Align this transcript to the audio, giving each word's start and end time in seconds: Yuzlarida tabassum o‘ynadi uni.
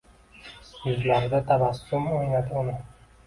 Yuzlarida 0.85 1.41
tabassum 1.51 2.09
o‘ynadi 2.17 2.57
uni. 2.65 2.75